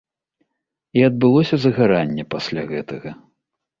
[0.99, 3.09] І адбылося загаранне пасля гэтага.